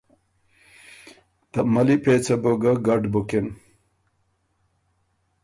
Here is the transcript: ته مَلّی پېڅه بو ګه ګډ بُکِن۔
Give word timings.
ته 1.51 1.59
مَلّی 1.73 1.97
پېڅه 2.03 2.35
بو 2.41 2.51
ګه 2.61 2.73
ګډ 2.85 3.03
بُکِن۔ 3.13 3.47